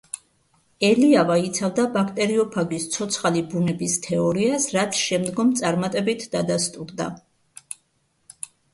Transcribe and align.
ელიავა 0.87 1.35
იცავდა 1.47 1.85
ბაქტერიოფაგის 1.97 2.89
ცოცხალი 2.97 3.45
ბუნების 3.53 3.99
თეორიას, 4.09 4.69
რაც 4.81 5.01
შემდგომ 5.05 5.55
წარმატებით 5.63 6.29
დადასტურდა. 6.37 7.13